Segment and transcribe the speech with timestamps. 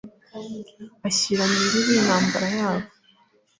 [1.07, 2.87] ashyira n'irubi intambara yabo